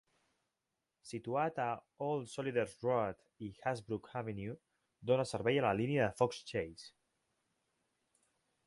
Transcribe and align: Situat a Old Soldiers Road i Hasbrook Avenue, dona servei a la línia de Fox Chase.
Situat 1.09 1.59
a 1.65 1.67
Old 2.05 2.31
Soldiers 2.31 2.73
Road 2.85 3.21
i 3.49 3.51
Hasbrook 3.67 4.11
Avenue, 4.23 4.57
dona 5.13 5.29
servei 5.35 5.63
a 5.63 5.67
la 5.69 5.77
línia 5.83 6.05
de 6.11 6.19
Fox 6.23 6.43
Chase. 6.55 6.91